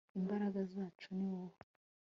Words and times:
imbaraga 0.19 0.59
zacu 0.73 1.09
ni 1.17 1.25
wowe 1.31 1.59